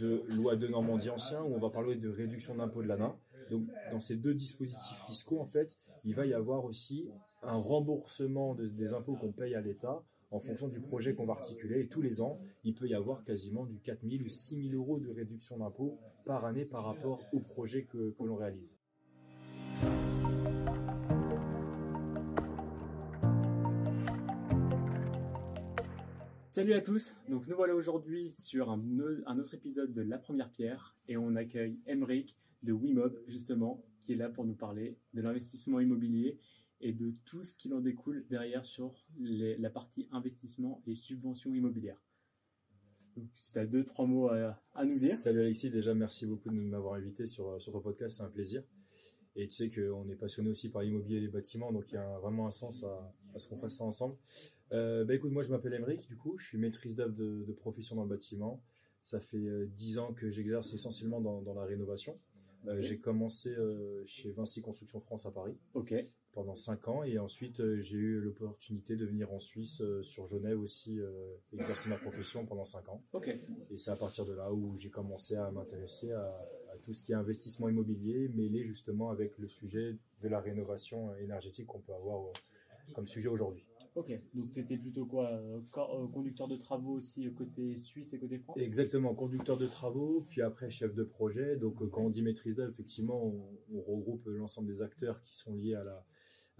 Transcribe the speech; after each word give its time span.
de 0.00 0.22
loi 0.28 0.56
de 0.56 0.66
Normandie 0.66 1.10
ancien 1.10 1.42
où 1.42 1.54
on 1.54 1.58
va 1.58 1.70
parler 1.70 1.96
de 1.96 2.08
réduction 2.08 2.54
d'impôt 2.54 2.82
de 2.82 2.88
l'ANA. 2.88 3.14
Donc, 3.50 3.66
dans 3.90 4.00
ces 4.00 4.16
deux 4.16 4.34
dispositifs 4.34 4.98
fiscaux, 5.06 5.40
en 5.40 5.46
fait, 5.46 5.76
il 6.04 6.14
va 6.14 6.24
y 6.26 6.32
avoir 6.32 6.64
aussi 6.64 7.08
un 7.42 7.56
remboursement 7.56 8.54
des 8.54 8.94
impôts 8.94 9.16
qu'on 9.16 9.32
paye 9.32 9.54
à 9.54 9.60
l'État 9.60 10.02
en 10.30 10.38
fonction 10.38 10.68
du 10.68 10.80
projet 10.80 11.14
qu'on 11.14 11.26
va 11.26 11.32
articuler. 11.32 11.80
Et 11.80 11.88
tous 11.88 12.00
les 12.00 12.20
ans, 12.20 12.38
il 12.64 12.74
peut 12.74 12.86
y 12.86 12.94
avoir 12.94 13.24
quasiment 13.24 13.66
du 13.66 13.80
4 13.80 14.08
000 14.08 14.22
ou 14.22 14.28
6 14.28 14.70
000 14.70 14.74
euros 14.74 14.98
de 14.98 15.10
réduction 15.10 15.58
d'impôt 15.58 15.98
par 16.24 16.44
année 16.44 16.64
par 16.64 16.84
rapport 16.84 17.20
au 17.32 17.40
projet 17.40 17.84
que 17.84 18.14
l'on 18.20 18.36
réalise. 18.36 18.79
Salut 26.60 26.74
à 26.74 26.82
tous, 26.82 27.14
donc 27.30 27.46
nous 27.46 27.56
voilà 27.56 27.74
aujourd'hui 27.74 28.30
sur 28.30 28.68
un, 28.68 29.38
autre 29.38 29.54
épisode 29.54 29.94
de 29.94 30.02
La 30.02 30.18
Première 30.18 30.50
Pierre 30.50 30.94
et 31.08 31.16
on 31.16 31.34
accueille 31.34 31.80
Emric 31.86 32.36
de 32.62 32.74
Wimob 32.74 33.18
justement 33.28 33.82
qui 33.98 34.12
est 34.12 34.16
là 34.16 34.28
pour 34.28 34.44
nous 34.44 34.52
parler 34.52 34.98
de 35.14 35.22
l'investissement 35.22 35.80
immobilier 35.80 36.38
et 36.82 36.92
de 36.92 37.14
tout 37.24 37.44
ce 37.44 37.54
qui 37.54 37.72
en 37.72 37.80
découle 37.80 38.26
derrière 38.28 38.66
sur 38.66 39.06
la 39.18 39.70
partie 39.70 40.06
investissement 40.12 40.82
et 40.86 40.94
subvention 40.94 41.54
immobilière. 41.54 42.04
Tu 43.14 43.58
as 43.58 43.64
deux, 43.64 43.82
trois 43.82 44.04
mots 44.04 44.28
à, 44.28 44.60
nous 44.84 44.98
dire. 44.98 45.16
Salut 45.16 45.40
Alexis, 45.40 45.70
déjà 45.70 45.94
merci 45.94 46.26
beaucoup 46.26 46.50
de 46.50 46.54
m'avoir 46.56 46.92
invité 46.92 47.24
sur, 47.24 47.58
sur 47.58 47.72
ton 47.72 47.80
podcast, 47.80 48.18
c'est 48.18 48.22
un 48.22 48.28
plaisir. 48.28 48.62
Et 49.36 49.46
tu 49.48 49.54
sais 49.54 49.70
qu'on 49.70 50.08
est 50.08 50.16
passionné 50.16 50.50
aussi 50.50 50.68
par 50.68 50.82
l'immobilier 50.82 51.18
et 51.18 51.20
les 51.20 51.28
bâtiments, 51.28 51.72
donc 51.72 51.84
il 51.92 51.94
y 51.94 51.98
a 51.98 52.18
vraiment 52.18 52.46
un 52.46 52.50
sens 52.50 52.82
à, 52.82 53.14
à 53.34 53.38
ce 53.38 53.48
qu'on 53.48 53.56
fasse 53.56 53.76
ça 53.76 53.84
ensemble. 53.84 54.16
Euh, 54.72 55.04
bah 55.04 55.14
écoute, 55.14 55.32
moi 55.32 55.42
je 55.42 55.50
m'appelle 55.50 55.74
Emeric, 55.74 56.06
du 56.06 56.16
coup, 56.16 56.38
je 56.38 56.46
suis 56.46 56.58
maîtrise 56.58 56.94
d'œuvre 56.94 57.14
de, 57.14 57.44
de, 57.46 57.52
profession 57.52 57.96
dans 57.96 58.02
le 58.02 58.08
bâtiment. 58.08 58.62
Ça 59.02 59.20
fait 59.20 59.38
euh, 59.38 59.66
dix 59.66 59.98
ans 59.98 60.12
que 60.12 60.30
j'exerce 60.30 60.72
essentiellement 60.74 61.20
dans, 61.20 61.42
dans, 61.42 61.54
la 61.54 61.64
rénovation. 61.64 62.18
Euh, 62.66 62.74
okay. 62.74 62.82
J'ai 62.82 62.98
commencé 62.98 63.50
euh, 63.50 64.02
chez 64.04 64.30
Vinci 64.32 64.60
Construction 64.60 65.00
France 65.00 65.26
à 65.26 65.30
Paris 65.30 65.56
pendant 66.32 66.54
cinq 66.54 66.86
ans 66.86 67.02
et 67.02 67.18
ensuite 67.18 67.58
euh, 67.58 67.80
j'ai 67.80 67.96
eu 67.96 68.20
l'opportunité 68.20 68.94
de 68.94 69.04
venir 69.04 69.32
en 69.32 69.40
Suisse 69.40 69.80
euh, 69.80 70.00
sur 70.02 70.26
Genève 70.26 70.60
aussi 70.60 71.00
exercer 71.52 71.88
ma 71.88 71.96
profession 71.96 72.46
pendant 72.46 72.64
cinq 72.64 72.88
ans. 72.88 73.02
Ok. 73.12 73.28
Et 73.70 73.76
c'est 73.76 73.90
à 73.90 73.96
partir 73.96 74.24
de 74.24 74.34
là 74.34 74.52
où 74.52 74.76
j'ai 74.76 74.90
commencé 74.90 75.34
à 75.34 75.50
m'intéresser 75.50 76.12
à, 76.12 76.46
à, 76.72 76.76
tout 76.84 76.92
ce 76.92 77.02
qui 77.02 77.12
est 77.12 77.16
investissement 77.16 77.68
immobilier 77.68 78.28
mêlé 78.28 78.64
justement 78.64 79.10
avec 79.10 79.38
le 79.38 79.48
sujet 79.48 79.96
de 80.22 80.28
la 80.28 80.40
rénovation 80.40 81.14
énergétique 81.16 81.66
qu'on 81.66 81.80
peut 81.80 81.94
avoir 81.94 82.32
comme 82.94 83.06
sujet 83.06 83.28
aujourd'hui. 83.28 83.64
Ok, 83.96 84.12
donc 84.34 84.52
tu 84.52 84.60
étais 84.60 84.76
plutôt 84.76 85.04
quoi 85.04 85.30
euh, 85.32 85.60
Conducteur 86.12 86.46
de 86.46 86.56
travaux 86.56 86.92
aussi 86.92 87.26
euh, 87.26 87.30
côté 87.30 87.76
Suisse 87.76 88.12
et 88.12 88.18
côté 88.18 88.38
France? 88.38 88.56
Exactement, 88.58 89.14
conducteur 89.14 89.58
de 89.58 89.66
travaux, 89.66 90.24
puis 90.28 90.42
après 90.42 90.70
chef 90.70 90.94
de 90.94 91.02
projet. 91.02 91.56
Donc 91.56 91.82
euh, 91.82 91.88
quand 91.88 92.02
on 92.02 92.10
dit 92.10 92.22
maîtrise 92.22 92.54
d'œuvre, 92.54 92.70
effectivement, 92.70 93.20
on, 93.24 93.42
on 93.74 93.80
regroupe 93.80 94.26
l'ensemble 94.26 94.68
des 94.68 94.80
acteurs 94.80 95.20
qui 95.24 95.36
sont 95.36 95.54
liés 95.54 95.74
à 95.74 95.82
la, 95.82 96.06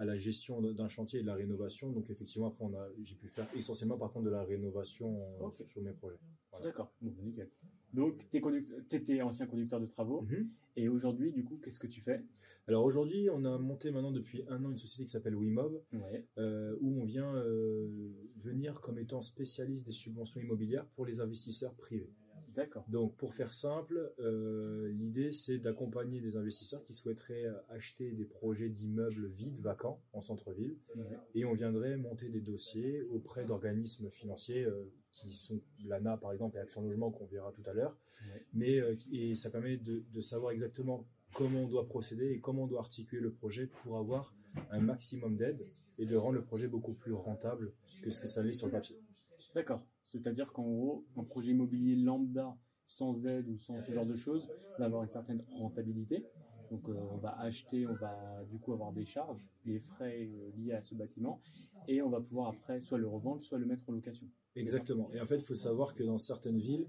à 0.00 0.06
la 0.06 0.16
gestion 0.16 0.62
d'un 0.62 0.88
chantier 0.88 1.20
et 1.20 1.22
de 1.22 1.26
la 1.26 1.34
rénovation. 1.34 1.92
Donc 1.92 2.08
effectivement, 2.08 2.48
après, 2.48 2.64
on 2.64 2.72
a, 2.72 2.88
j'ai 3.02 3.14
pu 3.14 3.28
faire 3.28 3.46
essentiellement 3.54 3.98
par 3.98 4.10
contre 4.10 4.24
de 4.24 4.30
la 4.30 4.42
rénovation 4.44 5.08
okay. 5.44 5.66
sur, 5.66 5.82
mes 5.82 5.92
projets. 5.92 6.18
Voilà. 6.50 6.64
D'accord, 6.64 6.90
bon, 7.02 7.14
nickel. 7.22 7.50
Donc 7.92 8.26
tu 8.30 8.96
étais 8.96 9.20
ancien 9.20 9.46
conducteur 9.46 9.78
de 9.78 9.86
travaux 9.86 10.22
Mm 10.22 10.26
-hmm. 10.26 10.46
et 10.76 10.88
aujourd'hui, 10.88 11.32
du 11.32 11.44
coup, 11.44 11.56
qu'est-ce 11.62 11.78
que 11.78 11.90
tu 11.96 12.00
fais? 12.00 12.24
Alors 12.66 12.84
aujourd'hui, 12.84 13.28
on 13.30 13.44
a 13.44 13.58
monté 13.58 13.90
maintenant 13.90 14.12
depuis 14.20 14.42
un 14.48 14.64
an 14.64 14.70
une 14.70 14.78
société 14.78 15.04
qui 15.04 15.10
s'appelle 15.10 15.36
Wimob, 15.36 15.82
ouais. 15.92 16.26
euh, 16.38 16.76
où 16.80 16.88
on 17.02 17.04
vient 17.04 17.34
euh, 17.34 18.10
venir 18.48 18.80
comme 18.80 18.98
étant 19.04 19.22
spécialiste 19.22 19.84
des 19.84 19.96
subventions 20.04 20.40
immobilières 20.40 20.86
pour 20.94 21.04
les 21.04 21.20
investisseurs 21.20 21.74
privés. 21.74 22.12
D'accord. 22.60 22.84
Donc, 22.88 23.16
pour 23.16 23.32
faire 23.32 23.54
simple, 23.54 24.12
euh, 24.18 24.90
l'idée 24.92 25.32
c'est 25.32 25.56
d'accompagner 25.56 26.20
des 26.20 26.36
investisseurs 26.36 26.82
qui 26.84 26.92
souhaiteraient 26.92 27.46
acheter 27.70 28.12
des 28.12 28.26
projets 28.26 28.68
d'immeubles 28.68 29.28
vides, 29.28 29.58
vacants, 29.60 30.02
en 30.12 30.20
centre-ville, 30.20 30.76
et 31.34 31.46
on 31.46 31.54
viendrait 31.54 31.96
monter 31.96 32.28
des 32.28 32.42
dossiers 32.42 33.02
auprès 33.04 33.46
d'organismes 33.46 34.10
financiers 34.10 34.64
euh, 34.64 34.92
qui 35.10 35.32
sont 35.32 35.60
l'ANA 35.86 36.18
par 36.18 36.32
exemple 36.32 36.58
et 36.58 36.60
Action 36.60 36.82
Logement 36.82 37.10
qu'on 37.10 37.24
verra 37.24 37.50
tout 37.50 37.62
à 37.64 37.72
l'heure. 37.72 37.96
Ouais. 38.26 38.46
Mais 38.52 38.78
euh, 38.78 38.94
et 39.10 39.34
ça 39.34 39.48
permet 39.48 39.78
de, 39.78 40.04
de 40.12 40.20
savoir 40.20 40.52
exactement 40.52 41.08
comment 41.32 41.60
on 41.60 41.68
doit 41.68 41.86
procéder 41.86 42.30
et 42.30 42.40
comment 42.40 42.64
on 42.64 42.66
doit 42.66 42.80
articuler 42.80 43.22
le 43.22 43.32
projet 43.32 43.66
pour 43.66 43.96
avoir 43.96 44.34
un 44.70 44.80
maximum 44.80 45.36
d'aide 45.36 45.66
et 45.98 46.04
de 46.04 46.16
rendre 46.16 46.34
le 46.34 46.44
projet 46.44 46.68
beaucoup 46.68 46.92
plus 46.92 47.14
rentable 47.14 47.72
que 48.02 48.10
ce 48.10 48.20
que 48.20 48.28
ça 48.28 48.42
l'est 48.42 48.52
sur 48.52 48.66
le 48.66 48.72
papier. 48.72 49.00
D'accord. 49.54 49.82
C'est-à-dire 50.10 50.52
qu'en 50.52 50.64
gros, 50.64 51.06
un 51.16 51.24
projet 51.24 51.52
immobilier 51.52 51.94
lambda 51.94 52.56
sans 52.86 53.26
aide 53.26 53.48
ou 53.48 53.56
sans 53.58 53.80
ce 53.84 53.92
genre 53.92 54.06
de 54.06 54.16
choses 54.16 54.48
va 54.78 54.86
avoir 54.86 55.04
une 55.04 55.10
certaine 55.10 55.44
rentabilité. 55.58 56.26
Donc 56.70 56.88
euh, 56.88 56.94
on 57.12 57.16
va 57.16 57.38
acheter, 57.40 57.86
on 57.86 57.94
va 57.94 58.44
du 58.48 58.58
coup 58.58 58.72
avoir 58.72 58.92
des 58.92 59.04
charges, 59.04 59.44
les 59.64 59.80
frais 59.80 60.28
euh, 60.28 60.50
liés 60.56 60.72
à 60.72 60.80
ce 60.80 60.94
bâtiment, 60.94 61.40
et 61.88 62.00
on 62.02 62.08
va 62.08 62.20
pouvoir 62.20 62.48
après 62.48 62.80
soit 62.80 62.98
le 62.98 63.08
revendre, 63.08 63.42
soit 63.42 63.58
le 63.58 63.66
mettre 63.66 63.88
en 63.88 63.92
location. 63.92 64.26
Exactement. 64.56 65.10
Et 65.12 65.20
en 65.20 65.26
fait, 65.26 65.36
il 65.36 65.44
faut 65.44 65.54
savoir 65.54 65.94
que 65.94 66.02
dans 66.02 66.18
certaines 66.18 66.58
villes, 66.58 66.86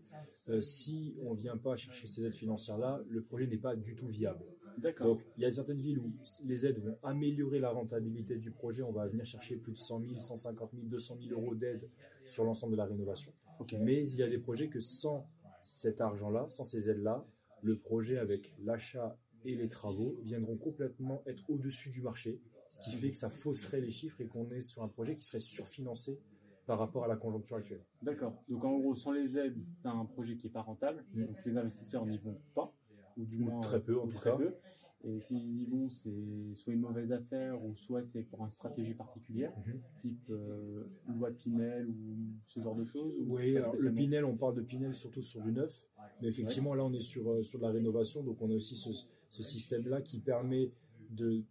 euh, 0.49 0.61
si 0.61 1.15
on 1.21 1.33
vient 1.33 1.57
pas 1.57 1.75
chercher 1.75 2.07
ces 2.07 2.25
aides 2.25 2.35
financières-là, 2.35 3.01
le 3.09 3.21
projet 3.21 3.47
n'est 3.47 3.57
pas 3.57 3.75
du 3.75 3.95
tout 3.95 4.07
viable. 4.07 4.45
D'accord. 4.77 5.07
Donc, 5.07 5.25
il 5.37 5.43
y 5.43 5.45
a 5.45 5.51
certaines 5.51 5.81
villes 5.81 5.99
où 5.99 6.13
les 6.45 6.65
aides 6.65 6.79
vont 6.79 6.95
améliorer 7.03 7.59
la 7.59 7.69
rentabilité 7.69 8.37
du 8.37 8.51
projet. 8.51 8.81
On 8.81 8.91
va 8.91 9.07
venir 9.07 9.25
chercher 9.25 9.57
plus 9.57 9.73
de 9.73 9.77
100 9.77 10.01
000, 10.01 10.19
150 10.19 10.71
000, 10.73 10.87
200 10.87 11.17
000 11.27 11.39
euros 11.39 11.55
d'aide 11.55 11.89
sur 12.25 12.43
l'ensemble 12.43 12.73
de 12.73 12.77
la 12.77 12.85
rénovation. 12.85 13.33
Okay. 13.59 13.77
Mais 13.77 14.07
il 14.07 14.17
y 14.17 14.23
a 14.23 14.29
des 14.29 14.39
projets 14.39 14.69
que 14.69 14.79
sans 14.79 15.29
cet 15.63 16.01
argent-là, 16.01 16.47
sans 16.47 16.63
ces 16.63 16.89
aides-là, 16.89 17.25
le 17.61 17.77
projet 17.77 18.17
avec 18.17 18.53
l'achat 18.63 19.17
et 19.45 19.55
les 19.55 19.69
travaux 19.69 20.19
viendront 20.23 20.57
complètement 20.57 21.21
être 21.25 21.43
au-dessus 21.49 21.89
du 21.89 22.01
marché, 22.01 22.41
ce 22.69 22.79
qui 22.79 22.91
fait 22.91 23.11
que 23.11 23.17
ça 23.17 23.29
fausserait 23.29 23.81
les 23.81 23.91
chiffres 23.91 24.21
et 24.21 24.27
qu'on 24.27 24.49
est 24.49 24.61
sur 24.61 24.81
un 24.81 24.87
projet 24.87 25.15
qui 25.15 25.23
serait 25.23 25.39
surfinancé 25.39 26.19
par 26.65 26.79
rapport 26.79 27.03
à 27.03 27.07
la 27.07 27.17
conjoncture 27.17 27.57
actuelle. 27.57 27.83
D'accord. 28.01 28.41
Donc 28.47 28.63
en 28.63 28.77
gros, 28.77 28.95
sans 28.95 29.11
les 29.11 29.37
aides, 29.37 29.57
c'est 29.75 29.87
un 29.87 30.05
projet 30.05 30.37
qui 30.37 30.47
est 30.47 30.51
pas 30.51 30.61
rentable. 30.61 31.03
Mmh. 31.13 31.25
Donc 31.25 31.45
les 31.45 31.57
investisseurs 31.57 32.05
n'y 32.05 32.17
vont 32.17 32.39
pas, 32.55 32.73
ou 33.17 33.25
du 33.25 33.37
moins 33.37 33.59
très 33.61 33.81
peu 33.81 33.99
en 33.99 34.07
tout 34.07 34.19
cas. 34.19 34.37
Peu. 34.37 34.55
Et 35.03 35.19
s'ils 35.19 35.61
y 35.61 35.65
vont, 35.65 35.89
c'est 35.89 36.53
soit 36.53 36.73
une 36.73 36.81
mauvaise 36.81 37.11
affaire, 37.11 37.63
ou 37.63 37.75
soit 37.75 38.03
c'est 38.03 38.21
pour 38.23 38.43
une 38.43 38.51
stratégie 38.51 38.93
particulière, 38.93 39.51
mmh. 39.57 39.71
type 39.99 40.29
euh, 40.29 40.83
loi 41.07 41.31
Pinel 41.31 41.87
ou 41.87 42.17
ce 42.45 42.59
genre 42.59 42.75
de 42.75 42.85
choses. 42.85 43.13
Oui, 43.25 43.57
alors, 43.57 43.75
le 43.75 43.91
Pinel, 43.91 44.25
on 44.25 44.37
parle 44.37 44.55
de 44.55 44.61
Pinel 44.61 44.93
surtout 44.93 45.23
sur 45.23 45.41
du 45.41 45.51
neuf, 45.51 45.83
mais 46.21 46.27
effectivement 46.27 46.75
là 46.75 46.85
on 46.85 46.93
est 46.93 46.99
sur 46.99 47.31
euh, 47.31 47.41
sur 47.41 47.57
de 47.59 47.63
la 47.63 47.71
rénovation, 47.71 48.23
donc 48.23 48.41
on 48.41 48.51
a 48.51 48.53
aussi 48.53 48.75
ce, 48.75 48.91
ce 49.29 49.43
système-là 49.43 50.01
qui 50.01 50.19
permet 50.19 50.71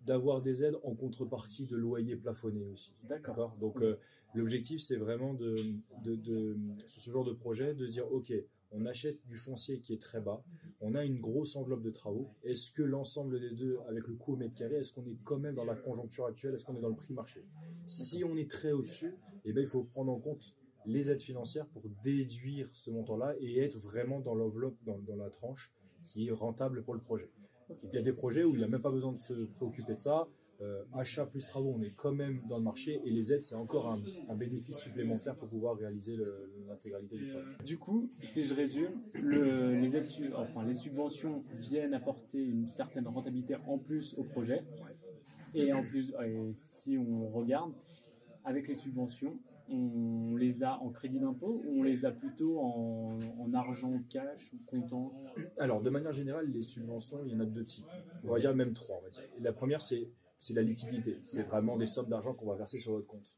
d'avoir 0.06 0.40
des 0.40 0.64
aides 0.64 0.78
en 0.84 0.94
contrepartie 0.94 1.66
de 1.66 1.76
loyers 1.76 2.16
plafonnés 2.16 2.64
aussi. 2.66 2.94
D'accord. 3.08 3.56
Donc 3.58 3.82
euh, 3.82 3.96
l'objectif 4.34 4.80
c'est 4.80 4.96
vraiment 4.96 5.34
de, 5.34 5.54
de, 6.02 6.14
de, 6.14 6.56
sur 6.86 7.02
ce 7.02 7.10
genre 7.10 7.24
de 7.24 7.32
projet 7.32 7.74
de 7.74 7.86
dire 7.86 8.10
ok 8.10 8.32
on 8.72 8.86
achète 8.86 9.24
du 9.26 9.36
foncier 9.36 9.80
qui 9.80 9.92
est 9.92 10.00
très 10.00 10.20
bas, 10.20 10.42
on 10.80 10.94
a 10.94 11.04
une 11.04 11.20
grosse 11.20 11.56
enveloppe 11.56 11.82
de 11.82 11.90
travaux. 11.90 12.30
Est-ce 12.42 12.70
que 12.70 12.82
l'ensemble 12.82 13.40
des 13.40 13.50
deux, 13.50 13.78
avec 13.88 14.06
le 14.06 14.14
coût 14.14 14.34
au 14.34 14.36
mètre 14.36 14.54
carré, 14.54 14.76
est-ce 14.76 14.92
qu'on 14.92 15.06
est 15.06 15.18
quand 15.24 15.38
même 15.38 15.54
dans 15.54 15.64
la 15.64 15.74
conjoncture 15.74 16.26
actuelle, 16.26 16.54
est-ce 16.54 16.64
qu'on 16.64 16.76
est 16.76 16.80
dans 16.80 16.88
le 16.88 16.96
prix 16.96 17.12
marché? 17.12 17.44
Si 17.86 18.24
on 18.24 18.36
est 18.36 18.50
très 18.50 18.72
au-dessus, 18.72 19.16
eh 19.44 19.52
ben 19.52 19.60
il 19.62 19.66
faut 19.66 19.84
prendre 19.84 20.12
en 20.12 20.20
compte 20.20 20.54
les 20.86 21.10
aides 21.10 21.20
financières 21.20 21.66
pour 21.66 21.82
déduire 22.02 22.70
ce 22.72 22.90
montant-là 22.90 23.34
et 23.38 23.58
être 23.58 23.78
vraiment 23.78 24.20
dans 24.20 24.34
l'enveloppe, 24.34 24.76
dans, 24.84 24.98
dans 24.98 25.16
la 25.16 25.28
tranche 25.28 25.72
qui 26.06 26.28
est 26.28 26.32
rentable 26.32 26.82
pour 26.82 26.94
le 26.94 27.00
projet. 27.00 27.30
Okay. 27.68 27.88
Il 27.92 27.96
y 27.96 27.98
a 27.98 28.02
des 28.02 28.12
projets 28.12 28.44
où 28.44 28.54
il 28.54 28.58
n'y 28.58 28.64
a 28.64 28.68
même 28.68 28.82
pas 28.82 28.90
besoin 28.90 29.12
de 29.12 29.20
se 29.20 29.44
préoccuper 29.44 29.94
de 29.94 30.00
ça. 30.00 30.26
Euh, 30.62 30.82
achat 30.92 31.24
plus 31.24 31.46
travaux, 31.46 31.72
on 31.74 31.80
est 31.80 31.94
quand 31.96 32.12
même 32.12 32.42
dans 32.46 32.58
le 32.58 32.62
marché 32.62 33.00
et 33.06 33.10
les 33.10 33.32
aides, 33.32 33.42
c'est 33.42 33.54
encore 33.54 33.90
un, 33.90 33.98
un, 34.28 34.34
bénéfice 34.34 34.76
supplémentaire 34.76 35.34
pour 35.34 35.48
pouvoir 35.48 35.74
réaliser 35.76 36.18
l'intégralité 36.68 37.16
du 37.16 37.32
projet. 37.32 37.64
Du 37.64 37.78
coup, 37.78 38.10
si 38.20 38.44
je 38.44 38.52
résume, 38.52 38.92
le, 39.14 39.74
les, 39.80 39.96
aides, 39.96 40.06
enfin, 40.36 40.66
les 40.66 40.74
subventions 40.74 41.44
viennent 41.54 41.94
apporter 41.94 42.44
une 42.44 42.68
certaine 42.68 43.06
rentabilité 43.08 43.56
en 43.66 43.78
plus 43.78 44.14
au 44.18 44.24
projet. 44.24 44.62
Et 45.54 45.72
en 45.72 45.82
plus, 45.82 46.12
et 46.22 46.50
si 46.52 46.98
on 46.98 47.28
regarde, 47.28 47.72
avec 48.44 48.68
les 48.68 48.74
subventions, 48.74 49.38
on 49.70 50.36
les 50.36 50.62
a 50.62 50.78
en 50.82 50.90
crédit 50.90 51.20
d'impôt 51.20 51.62
ou 51.64 51.80
on 51.80 51.82
les 51.84 52.04
a 52.04 52.10
plutôt 52.10 52.58
en, 52.58 53.18
en, 53.38 53.54
argent 53.54 53.98
cash 54.10 54.52
ou 54.52 54.58
comptant? 54.66 55.12
Alors, 55.58 55.80
de 55.80 55.88
manière 55.90 56.12
générale, 56.12 56.50
les 56.50 56.62
subventions, 56.62 57.20
il 57.24 57.32
y 57.32 57.34
en 57.34 57.40
a 57.40 57.46
deux 57.46 57.64
types. 57.64 57.86
On 58.24 58.32
va 58.32 58.38
dire 58.38 58.54
même 58.54 58.74
trois. 58.74 58.98
On 59.00 59.04
va 59.04 59.10
dire. 59.10 59.22
La 59.40 59.52
première, 59.52 59.80
c'est 59.80 60.08
c'est 60.40 60.54
la 60.54 60.62
liquidité. 60.62 61.20
C'est 61.22 61.42
vraiment 61.44 61.76
des 61.76 61.86
sommes 61.86 62.08
d'argent 62.08 62.34
qu'on 62.34 62.46
va 62.46 62.56
verser 62.56 62.78
sur 62.78 62.92
votre 62.92 63.06
compte. 63.06 63.36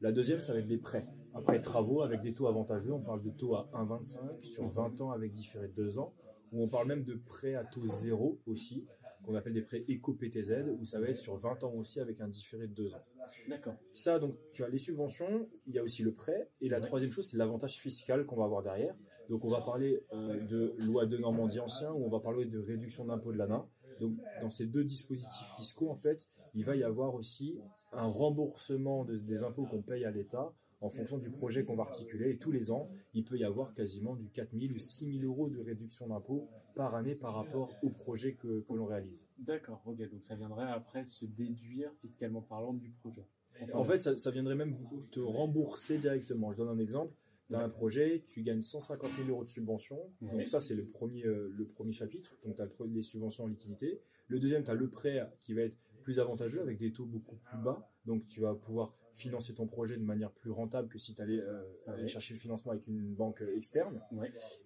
La 0.00 0.10
deuxième, 0.10 0.40
ça 0.40 0.52
va 0.52 0.58
être 0.58 0.66
des 0.66 0.78
prêts. 0.78 1.06
Après 1.32 1.60
travaux 1.60 2.02
avec 2.02 2.20
des 2.20 2.34
taux 2.34 2.48
avantageux, 2.48 2.92
on 2.92 3.00
parle 3.00 3.22
de 3.22 3.30
taux 3.30 3.54
à 3.54 3.70
1,25 3.72 4.42
sur 4.42 4.68
20 4.68 5.00
ans 5.00 5.12
avec 5.12 5.32
différé 5.32 5.68
de 5.68 5.74
2 5.74 5.98
ans, 5.98 6.12
ou 6.50 6.62
on 6.62 6.68
parle 6.68 6.88
même 6.88 7.04
de 7.04 7.14
prêts 7.14 7.54
à 7.54 7.64
taux 7.64 7.86
zéro 7.86 8.40
aussi, 8.46 8.84
qu'on 9.24 9.36
appelle 9.36 9.52
des 9.52 9.62
prêts 9.62 9.84
éco-PTZ, 9.86 10.64
où 10.78 10.84
ça 10.84 11.00
va 11.00 11.06
être 11.06 11.18
sur 11.18 11.36
20 11.36 11.62
ans 11.62 11.72
aussi 11.74 12.00
avec 12.00 12.20
un 12.20 12.26
différé 12.26 12.66
de 12.66 12.74
2 12.74 12.94
ans. 12.94 13.04
D'accord. 13.48 13.76
Ça, 13.94 14.18
donc, 14.18 14.36
tu 14.52 14.64
as 14.64 14.68
les 14.68 14.78
subventions, 14.78 15.48
il 15.66 15.74
y 15.74 15.78
a 15.78 15.82
aussi 15.84 16.02
le 16.02 16.12
prêt, 16.12 16.50
et 16.60 16.68
la 16.68 16.80
troisième 16.80 17.12
chose, 17.12 17.28
c'est 17.28 17.36
l'avantage 17.36 17.78
fiscal 17.78 18.26
qu'on 18.26 18.36
va 18.36 18.44
avoir 18.44 18.64
derrière. 18.64 18.96
Donc 19.28 19.44
on 19.44 19.50
va 19.50 19.60
parler 19.60 20.04
euh, 20.12 20.40
de 20.40 20.74
loi 20.78 21.06
de 21.06 21.16
Normandie 21.16 21.60
ancien 21.60 21.92
ou 21.92 22.04
on 22.04 22.10
va 22.10 22.20
parler 22.20 22.44
de 22.44 22.58
réduction 22.58 23.04
d'impôt 23.04 23.32
de 23.32 23.38
l'ANA. 23.38 23.66
Donc 24.02 24.16
dans 24.40 24.50
ces 24.50 24.66
deux 24.66 24.84
dispositifs 24.84 25.46
fiscaux, 25.56 25.88
en 25.88 25.96
fait, 25.96 26.26
il 26.54 26.64
va 26.64 26.76
y 26.76 26.82
avoir 26.82 27.14
aussi 27.14 27.58
un 27.92 28.06
remboursement 28.06 29.04
des 29.04 29.42
impôts 29.42 29.64
qu'on 29.64 29.82
paye 29.82 30.04
à 30.04 30.10
l'État 30.10 30.52
en 30.80 30.90
fonction 30.90 31.16
du 31.18 31.30
projet 31.30 31.64
qu'on 31.64 31.76
va 31.76 31.84
articuler. 31.84 32.30
Et 32.30 32.38
tous 32.38 32.50
les 32.50 32.70
ans, 32.70 32.90
il 33.14 33.24
peut 33.24 33.38
y 33.38 33.44
avoir 33.44 33.72
quasiment 33.72 34.16
du 34.16 34.28
4 34.28 34.50
000 34.58 34.74
ou 34.74 34.78
6 34.78 35.20
000 35.20 35.24
euros 35.24 35.48
de 35.48 35.60
réduction 35.60 36.08
d'impôts 36.08 36.48
par 36.74 36.94
année 36.94 37.14
par 37.14 37.34
rapport 37.34 37.70
au 37.82 37.90
projet 37.90 38.34
que, 38.34 38.60
que 38.60 38.72
l'on 38.72 38.86
réalise. 38.86 39.26
D'accord, 39.38 39.80
ok. 39.86 39.98
Donc 40.10 40.24
ça 40.24 40.34
viendrait 40.34 40.70
après 40.70 41.04
se 41.04 41.24
déduire 41.24 41.90
fiscalement 42.00 42.42
parlant 42.42 42.72
du 42.72 42.90
projet. 42.90 43.24
en 43.72 43.84
fait, 43.84 44.00
ça, 44.00 44.16
ça, 44.16 44.30
viendrait 44.32 44.56
même 44.56 44.76
te 45.12 45.20
rembourser 45.20 45.98
directement. 45.98 46.50
Je 46.50 46.58
donne 46.58 46.68
un 46.68 46.78
exemple. 46.78 47.14
Tu 47.52 47.62
as 47.62 47.64
un 47.64 47.68
projet, 47.68 48.22
tu 48.24 48.42
gagnes 48.42 48.62
150 48.62 49.10
000 49.16 49.28
euros 49.28 49.44
de 49.44 49.48
subvention. 49.48 49.98
Donc 50.20 50.46
ça, 50.48 50.60
c'est 50.60 50.74
le 50.74 50.84
premier, 50.84 51.24
euh, 51.26 51.52
le 51.56 51.66
premier 51.66 51.92
chapitre. 51.92 52.34
Donc 52.44 52.56
tu 52.56 52.62
as 52.62 52.68
les 52.86 53.02
subventions 53.02 53.44
en 53.44 53.48
liquidité. 53.48 54.00
Le 54.28 54.38
deuxième, 54.38 54.62
tu 54.62 54.70
as 54.70 54.74
le 54.74 54.88
prêt 54.88 55.28
qui 55.38 55.54
va 55.54 55.62
être 55.62 55.76
plus 56.02 56.18
avantageux 56.18 56.60
avec 56.60 56.78
des 56.78 56.92
taux 56.92 57.06
beaucoup 57.06 57.36
plus 57.36 57.58
bas. 57.58 57.88
Donc 58.06 58.26
tu 58.26 58.40
vas 58.40 58.54
pouvoir 58.54 58.94
financer 59.14 59.54
ton 59.54 59.66
projet 59.66 59.96
de 59.96 60.02
manière 60.02 60.30
plus 60.30 60.50
rentable 60.50 60.88
que 60.88 60.98
si 60.98 61.14
tu 61.14 61.22
allais 61.22 61.40
euh, 61.40 61.62
aller 61.86 62.08
chercher 62.08 62.34
le 62.34 62.40
financement 62.40 62.72
avec 62.72 62.86
une 62.86 63.14
banque 63.14 63.42
euh, 63.42 63.56
externe. 63.56 64.00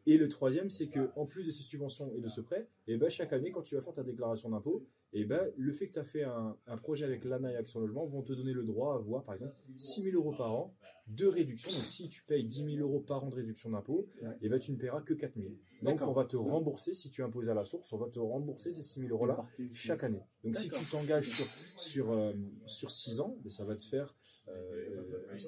Et 0.06 0.16
le 0.16 0.28
troisième, 0.28 0.70
c'est 0.70 0.88
que 0.88 1.10
en 1.16 1.26
plus 1.26 1.44
de 1.44 1.50
ces 1.50 1.62
subventions 1.62 2.12
et 2.14 2.20
de 2.20 2.28
ce 2.28 2.40
prêt, 2.40 2.68
et 2.86 2.94
eh 2.94 2.96
ben, 2.96 3.10
chaque 3.10 3.32
année, 3.32 3.50
quand 3.50 3.62
tu 3.62 3.74
vas 3.74 3.80
faire 3.80 3.92
ta 3.92 4.02
déclaration 4.02 4.48
d'impôt, 4.50 4.86
et 5.16 5.20
eh 5.20 5.24
ben, 5.24 5.50
le 5.56 5.72
fait 5.72 5.88
que 5.88 5.94
tu 5.94 5.98
as 5.98 6.04
fait 6.04 6.24
un, 6.24 6.76
projet 6.76 7.06
avec 7.06 7.24
l'ANA 7.24 7.50
et 7.50 7.56
Action 7.56 7.80
Logement 7.80 8.04
vont 8.04 8.20
te 8.20 8.34
donner 8.34 8.52
le 8.52 8.64
droit 8.64 8.92
à 8.92 8.96
avoir, 8.96 9.24
par 9.24 9.34
exemple, 9.34 9.54
6 9.78 10.02
000 10.02 10.14
euros 10.14 10.34
par 10.36 10.52
an 10.52 10.74
de 11.06 11.24
réduction. 11.26 11.70
Donc, 11.70 11.86
si 11.86 12.10
tu 12.10 12.22
payes 12.24 12.44
10 12.44 12.74
000 12.76 12.86
euros 12.86 13.00
par 13.00 13.24
an 13.24 13.30
de 13.30 13.34
réduction 13.34 13.70
d'impôt, 13.70 14.10
et 14.20 14.26
eh 14.42 14.48
ben, 14.50 14.58
tu 14.58 14.72
ne 14.72 14.76
paieras 14.76 15.00
que 15.00 15.14
4 15.14 15.32
000. 15.34 15.48
Donc, 15.80 16.02
on 16.02 16.12
va 16.12 16.26
te 16.26 16.36
rembourser, 16.36 16.92
si 16.92 17.08
tu 17.08 17.22
imposes 17.22 17.48
à 17.48 17.54
la 17.54 17.64
source, 17.64 17.90
on 17.94 17.96
va 17.96 18.10
te 18.10 18.18
rembourser 18.18 18.72
ces 18.72 18.82
6 18.82 19.00
000 19.00 19.12
euros-là 19.12 19.42
chaque 19.72 20.04
année. 20.04 20.20
Donc, 20.44 20.54
si 20.56 20.68
tu 20.68 20.84
t'engages 20.84 21.30
sur, 21.30 21.46
sur, 21.78 22.12
euh, 22.12 22.34
sur 22.66 22.90
6 22.90 23.20
ans, 23.20 23.38
ça 23.48 23.64
va 23.64 23.74
te 23.74 23.84
faire 23.84 24.14
euh, 24.48 25.38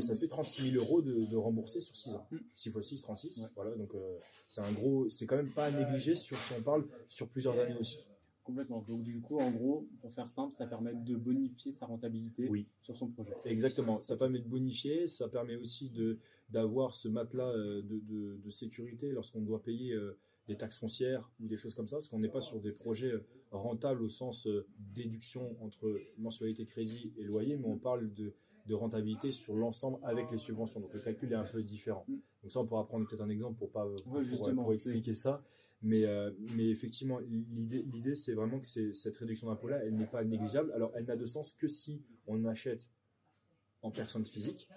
ça 0.00 0.16
fait 0.16 0.26
36 0.26 0.72
000 0.72 0.84
euros 0.84 1.02
de, 1.02 1.36
rembourser 1.36 1.80
sur 1.80 1.96
6 1.96 2.14
ans. 2.14 2.26
6 2.54 2.70
x 2.70 2.80
6, 2.80 3.02
36. 3.02 3.48
Voilà, 3.54 3.74
donc 3.76 3.94
euh, 3.94 4.16
c'est 4.46 4.60
un 4.60 4.72
gros, 4.72 5.08
c'est 5.10 5.26
quand 5.26 5.36
même 5.36 5.52
pas 5.52 5.66
à 5.66 5.70
négliger 5.70 6.16
sur, 6.16 6.36
si 6.36 6.52
on 6.58 6.62
parle 6.62 6.86
sur 7.06 7.28
plusieurs 7.28 7.58
années 7.58 7.76
aussi. 7.78 7.98
Complètement. 8.48 8.82
Donc 8.82 9.02
du 9.02 9.20
coup, 9.20 9.38
en 9.38 9.50
gros, 9.50 9.86
pour 10.00 10.12
faire 10.12 10.28
simple, 10.28 10.54
ça 10.54 10.66
permet 10.66 10.94
de 10.94 11.16
bonifier 11.16 11.70
sa 11.70 11.86
rentabilité 11.86 12.50
sur 12.82 12.96
son 12.96 13.08
projet. 13.08 13.34
Exactement. 13.44 14.00
Ça 14.00 14.16
permet 14.16 14.40
de 14.40 14.48
bonifier, 14.48 15.06
ça 15.06 15.28
permet 15.28 15.56
aussi 15.56 15.90
de 15.90 16.18
d'avoir 16.50 16.94
ce 16.94 17.08
matelas 17.08 17.50
euh, 17.50 17.82
de, 17.82 18.38
de, 18.42 18.50
sécurité 18.50 19.12
lorsqu'on 19.12 19.42
doit 19.42 19.62
payer 19.62 19.94
des 20.46 20.56
taxes 20.56 20.78
foncières 20.78 21.30
ou 21.40 21.46
des 21.46 21.58
choses 21.58 21.74
comme 21.74 21.86
ça, 21.86 21.96
parce 21.96 22.08
qu'on 22.08 22.20
n'est 22.20 22.30
pas 22.30 22.40
sur 22.40 22.58
des 22.58 22.72
projets 22.72 23.12
rentables 23.50 24.02
au 24.02 24.08
sens 24.08 24.48
déduction 24.78 25.56
entre 25.62 26.00
mensualité 26.16 26.64
crédit 26.64 27.12
et 27.18 27.24
loyer, 27.24 27.58
mais 27.58 27.66
on 27.66 27.76
parle 27.76 28.14
de 28.14 28.32
de 28.68 28.74
rentabilité 28.74 29.32
sur 29.32 29.54
l'ensemble 29.54 29.98
avec 30.02 30.30
les 30.30 30.38
subventions. 30.38 30.80
Donc 30.80 30.92
le 30.92 31.00
calcul 31.00 31.32
est 31.32 31.36
un 31.36 31.44
peu 31.44 31.62
différent. 31.62 32.04
Mm. 32.06 32.14
Donc 32.42 32.52
ça, 32.52 32.60
on 32.60 32.66
pourra 32.66 32.86
prendre 32.86 33.06
peut-être 33.08 33.22
un 33.22 33.30
exemple 33.30 33.58
pour 33.58 33.70
pas 33.70 33.86
pour, 34.04 34.72
expliquer 34.72 35.14
ça. 35.14 35.42
Mais, 35.80 36.04
euh, 36.04 36.32
mais 36.56 36.68
effectivement, 36.68 37.20
l'idée, 37.20 38.14
c'est 38.14 38.34
vraiment 38.34 38.58
que 38.58 38.66
cette 38.66 39.16
réduction 39.16 39.46
d'impôt-là, 39.48 39.84
elle 39.84 39.94
n'est 39.94 40.06
pas 40.06 40.24
négligeable. 40.24 40.72
Alors, 40.72 40.92
elle 40.96 41.04
n'a 41.04 41.16
de 41.16 41.26
sens 41.26 41.52
que 41.52 41.68
si 41.68 42.04
on 42.26 42.44
achète 42.44 42.88
en 43.82 43.90
personne 43.90 44.26
physique, 44.26 44.68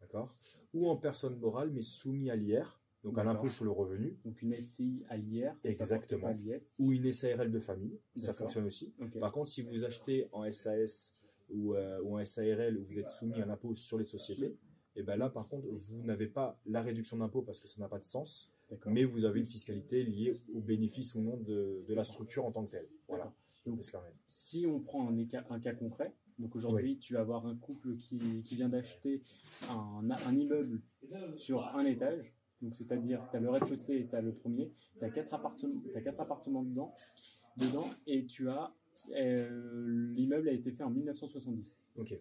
d'accord, 0.00 0.36
ou 0.74 0.88
en 0.88 0.96
personne 0.96 1.38
morale, 1.38 1.70
mais 1.70 1.82
soumis 1.82 2.30
à 2.30 2.36
l'IR, 2.36 2.78
donc 3.04 3.18
à 3.18 3.24
l'impôt 3.24 3.48
sur 3.48 3.64
le 3.64 3.70
revenu. 3.70 4.18
Donc 4.24 4.40
une 4.42 4.54
SCI 4.54 5.04
à 5.08 5.16
l'IR. 5.16 5.54
Exactement. 5.64 6.34
Ou 6.78 6.92
une 6.92 7.12
SARL 7.12 7.50
de 7.50 7.58
famille, 7.58 8.00
ça 8.16 8.34
fonctionne 8.34 8.66
aussi. 8.66 8.94
Par 9.20 9.32
contre, 9.32 9.50
si 9.50 9.62
vous 9.62 9.84
achetez 9.84 10.26
en 10.32 10.50
SAS 10.50 11.14
ou, 11.50 11.74
euh, 11.74 12.00
ou 12.02 12.16
un 12.16 12.24
SARL 12.24 12.78
où 12.78 12.84
vous 12.84 12.98
êtes 12.98 13.08
soumis 13.08 13.40
à 13.40 13.46
l'impôt 13.46 13.74
sur 13.76 13.98
les 13.98 14.04
sociétés, 14.04 14.56
et 14.96 15.02
ben 15.02 15.16
là 15.16 15.28
par 15.28 15.48
contre 15.48 15.66
vous 15.66 16.02
n'avez 16.04 16.28
pas 16.28 16.60
la 16.66 16.80
réduction 16.80 17.16
d'impôt 17.16 17.42
parce 17.42 17.60
que 17.60 17.68
ça 17.68 17.80
n'a 17.80 17.88
pas 17.88 17.98
de 17.98 18.04
sens, 18.04 18.53
mais 18.86 19.04
vous 19.04 19.24
avez 19.24 19.40
une 19.40 19.46
fiscalité 19.46 20.02
liée 20.02 20.34
au 20.54 20.60
bénéfice 20.60 21.14
ou 21.14 21.20
non 21.20 21.36
de, 21.36 21.84
de 21.86 21.94
la 21.94 22.04
structure 22.04 22.44
en 22.44 22.52
tant 22.52 22.64
que 22.64 22.72
telle. 22.72 22.88
Voilà. 23.08 23.32
Donc, 23.66 23.82
si 24.26 24.66
on 24.66 24.80
prend 24.80 25.08
un, 25.08 25.16
un 25.50 25.60
cas 25.60 25.72
concret, 25.72 26.12
donc 26.38 26.54
aujourd'hui 26.54 26.98
tu 26.98 27.14
vas 27.14 27.20
avoir 27.20 27.46
un 27.46 27.56
couple 27.56 27.96
qui, 27.96 28.42
qui 28.44 28.56
vient 28.56 28.68
d'acheter 28.68 29.22
un, 29.70 30.10
un, 30.10 30.36
immeuble 30.36 30.82
sur 31.36 31.64
un 31.74 31.84
étage, 31.86 32.34
donc 32.60 32.74
c'est-à-dire 32.74 33.26
tu 33.30 33.36
as 33.36 33.40
le 33.40 33.48
rez-de-chaussée 33.48 33.96
et 33.96 34.06
tu 34.06 34.14
as 34.14 34.20
le 34.20 34.34
premier, 34.34 34.72
tu 34.98 35.04
as 35.04 35.10
quatre 35.10 35.32
appartements, 35.32 35.80
as 35.94 36.00
quatre 36.02 36.20
appartements 36.20 36.62
dedans, 36.62 36.92
dedans 37.56 37.88
et 38.06 38.26
tu 38.26 38.50
as 38.50 38.74
euh, 39.12 40.12
l'immeuble 40.14 40.48
a 40.48 40.52
été 40.52 40.72
fait 40.72 40.82
en 40.82 40.90
1970. 40.90 41.80
Ok. 41.96 42.18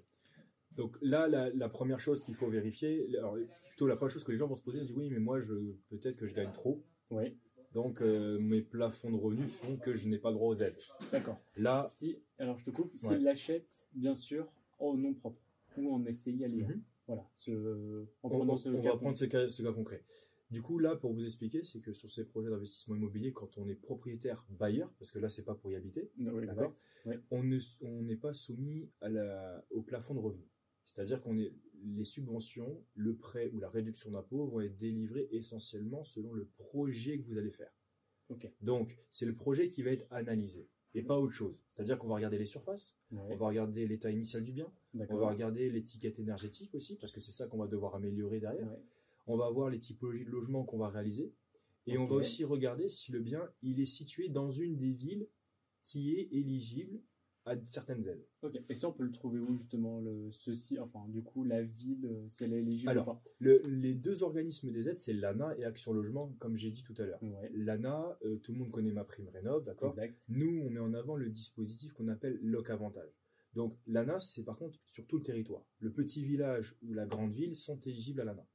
Donc 0.76 0.98
là, 1.02 1.28
la, 1.28 1.70
première 1.70 2.00
chose 2.00 2.24
qu'il 2.24 2.36
faut 2.36 2.50
vérifier, 2.50 3.08
alors 3.18 3.38
plutôt 3.70 3.88
la 3.88 3.96
première 3.96 4.12
chose 4.12 4.24
que 4.24 4.32
les 4.32 4.38
gens 4.38 4.48
vont 4.48 4.56
se 4.56 4.62
poser, 4.62 4.84
c'est 4.86 4.94
oui, 4.94 5.10
mais 5.10 5.20
moi, 5.20 5.40
je 5.40 5.54
peut-être 5.90 6.16
que 6.16 6.28
je 6.28 6.34
gagne 6.34 6.52
trop. 6.52 6.84
Oui. 7.12 7.38
Donc 7.74 8.02
euh, 8.02 8.38
mes 8.40 8.62
plafonds 8.62 9.10
de 9.10 9.16
revenus 9.16 9.52
font 9.52 9.78
que 9.78 9.96
je 9.96 10.08
n'ai 10.08 10.20
pas 10.20 10.32
droit 10.32 10.50
aux 10.50 10.62
aides. 10.62 10.80
D'accord. 11.12 11.40
Là, 11.58 11.88
si, 11.92 12.18
alors 12.38 12.58
je 12.60 12.66
te 12.66 12.70
coupe, 12.70 12.96
s'il 12.96 13.24
l'achète, 13.24 13.90
bien 13.94 14.14
sûr, 14.14 14.48
en 14.80 14.96
nom 14.96 15.14
propre 15.14 15.42
ou 15.78 15.94
en 15.94 16.04
SCI 16.14 16.44
à 16.44 16.48
lire. 16.48 16.68
Voilà. 17.08 17.28
Ce, 17.36 18.06
en 18.22 18.30
on, 18.30 18.48
on, 18.48 18.76
on 18.76 18.82
va 18.82 18.98
prendre 18.98 19.18
ce 19.18 19.26
cas, 19.26 19.48
ce 19.48 19.64
cas 19.64 19.74
concret. 19.74 20.06
Du 20.52 20.62
coup, 20.62 20.78
là, 20.78 20.96
pour 20.96 21.14
vous 21.14 21.26
expliquer, 21.26 21.64
c'est 21.64 21.80
que 21.80 21.94
sur 21.94 22.12
ces 22.12 22.26
projets 22.26 22.52
d'investissement 22.52 22.96
immobilier, 22.96 23.34
quand 23.34 23.58
on 23.58 23.68
est 23.68 23.76
propriétaire 23.76 24.46
bailleur, 24.52 24.94
parce 25.00 25.10
que 25.10 25.18
là, 25.18 25.28
c'est 25.28 25.42
pas 25.42 25.56
pour 25.56 25.72
y 25.72 25.76
habiter, 25.76 26.12
on 27.32 27.44
n'est 27.44 28.16
pas 28.18 28.34
soumis 28.34 28.88
au 29.72 29.82
plafond 29.82 30.14
de 30.14 30.20
revenus. 30.20 30.48
C'est-à-dire 30.86 31.22
qu'on 31.22 31.38
est 31.38 31.54
les 31.86 32.04
subventions, 32.04 32.82
le 32.96 33.16
prêt 33.16 33.50
ou 33.54 33.60
la 33.60 33.70
réduction 33.70 34.12
d'impôt 34.12 34.46
vont 34.46 34.62
être 34.62 34.78
délivrés 34.78 35.28
essentiellement 35.32 36.04
selon 36.04 36.34
le 36.34 36.46
projet 36.46 37.20
que 37.20 37.26
vous 37.28 37.38
allez 37.38 37.52
faire. 37.52 37.72
Donc, 38.62 38.98
c'est 39.12 39.26
le 39.26 39.36
projet 39.36 39.68
qui 39.68 39.84
va 39.84 39.92
être 39.92 40.08
analysé 40.10 40.70
et 40.96 41.04
pas 41.04 41.20
autre 41.20 41.34
chose. 41.34 41.60
C'est-à-dire 41.74 42.00
qu'on 42.00 42.08
va 42.08 42.16
regarder 42.16 42.38
les 42.38 42.46
surfaces, 42.46 42.96
on 43.12 43.36
va 43.36 43.48
regarder 43.48 43.86
l'état 43.86 44.12
initial 44.12 44.44
du 44.44 44.54
bien, 44.54 44.72
on 44.94 45.18
va 45.18 45.30
regarder 45.30 45.70
l'étiquette 45.70 46.20
énergétique 46.20 46.74
aussi, 46.74 46.96
parce 46.96 47.12
que 47.12 47.20
c'est 47.20 47.32
ça 47.32 47.48
qu'on 47.48 47.58
va 47.58 47.68
devoir 47.68 47.96
améliorer 47.96 48.40
derrière 48.40 48.70
on 49.28 49.38
va 49.38 49.50
voir 49.50 49.70
les 49.70 49.80
typologies 49.80 50.26
de 50.26 50.30
logements 50.30 50.64
qu'on 50.64 50.78
va 50.78 50.90
réaliser. 50.90 51.34
Et 51.86 51.98
on 51.98 52.06
va 52.06 52.16
aussi 52.16 52.46
regarder 52.46 52.88
si 52.88 53.12
le 53.12 53.20
bien 53.20 53.50
il 53.62 53.80
est 53.82 53.86
situé 53.86 54.30
dans 54.30 54.50
une 54.50 54.78
des 54.78 54.92
villes 54.92 55.28
qui 55.84 56.16
est 56.16 56.30
éligible 56.32 57.02
à 57.46 57.60
certaines 57.62 58.08
aides. 58.08 58.26
Ok. 58.42 58.60
Et 58.70 58.76
ça, 58.76 58.90
on 58.90 58.94
peut 58.94 59.04
le 59.04 59.12
trouver 59.12 59.40
où 59.40 59.54
justement 59.54 60.00
le 60.00 60.32
ceci, 60.32 60.80
enfin 60.80 61.06
du 61.10 61.22
coup 61.22 61.44
la 61.44 61.62
ville, 61.62 62.06
euh, 62.06 62.28
si 62.28 62.44
elle 62.44 62.54
est 62.54 62.60
éligible 62.60 62.90
Alors, 62.90 63.08
ou 63.10 63.14
pas 63.14 63.24
les 63.40 63.94
deux 63.94 64.24
organismes 64.24 64.72
des 64.72 64.90
aides, 64.90 64.98
c'est 64.98 65.14
l'ANA 65.14 65.58
et 65.58 65.66
Action 65.66 65.94
Logement, 65.94 66.34
comme 66.40 66.58
j'ai 66.58 66.72
dit 66.72 66.84
tout 66.84 66.96
à 66.98 67.06
l'heure. 67.06 67.20
L'ANA, 67.54 68.18
euh, 68.26 68.38
tout 68.38 68.54
le 68.54 68.60
monde 68.60 68.72
connaît 68.72 68.92
ma 68.92 69.04
prime 69.04 69.28
rénov, 69.30 69.64
d'accord? 69.64 69.96
Nous, 70.30 70.62
on 70.66 70.70
met 70.70 70.80
en 70.80 70.94
avant 70.94 71.16
le 71.16 71.30
dispositif 71.30 71.94
qu'on 71.94 72.08
appelle 72.08 72.40
Loc 72.42 72.70
Avantage. 72.70 73.12
Donc 73.54 73.78
l'ANA, 73.86 74.20
c'est 74.20 74.44
par 74.44 74.58
contre 74.58 74.80
sur 74.88 75.06
tout 75.06 75.18
le 75.18 75.24
territoire. 75.24 75.64
Le 75.80 75.92
petit 75.92 76.24
village 76.24 76.76
ou 76.82 76.94
la 76.94 77.06
grande 77.06 77.34
ville 77.34 77.56
sont 77.56 77.80
éligibles 77.82 78.22
à 78.22 78.26
l'ANA. 78.26 78.46